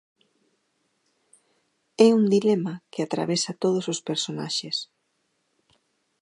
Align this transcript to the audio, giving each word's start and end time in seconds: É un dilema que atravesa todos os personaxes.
É 2.05 2.07
un 2.19 2.23
dilema 2.35 2.73
que 2.91 3.01
atravesa 3.03 3.51
todos 3.63 3.85
os 3.93 3.99
personaxes. 4.09 4.77